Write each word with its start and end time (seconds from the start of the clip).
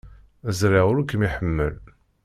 Ẓriɣ 0.59 0.85
ur 0.91 0.99
kem-iḥemmel. 1.09 1.73